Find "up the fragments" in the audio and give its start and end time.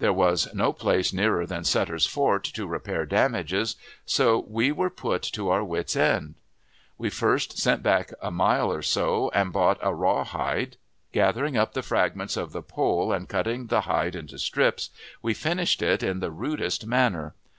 11.56-12.36